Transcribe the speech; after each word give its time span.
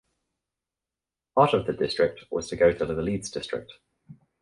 Part 1.35 1.53
of 1.53 1.67
the 1.67 1.73
district 1.73 2.21
was 2.31 2.47
to 2.47 2.55
go 2.55 2.73
to 2.73 2.85
the 2.87 2.95
Leeds 3.03 3.29
district. 3.29 3.71